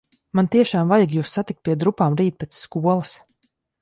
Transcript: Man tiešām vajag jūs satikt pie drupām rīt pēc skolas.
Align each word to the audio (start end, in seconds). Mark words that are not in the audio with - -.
Man 0.37 0.47
tiešām 0.55 0.93
vajag 0.93 1.13
jūs 1.17 1.33
satikt 1.37 1.61
pie 1.69 1.75
drupām 1.83 2.17
rīt 2.23 2.39
pēc 2.41 2.59
skolas. 2.63 3.13